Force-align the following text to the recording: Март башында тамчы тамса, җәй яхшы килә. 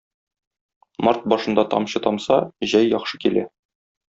Март 1.07 1.27
башында 1.35 1.67
тамчы 1.75 2.03
тамса, 2.07 2.41
җәй 2.75 2.91
яхшы 2.97 3.25
килә. 3.27 3.45